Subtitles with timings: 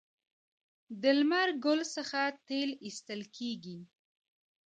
[1.01, 3.79] د لمر ګل څخه تیل ایستل کیږي.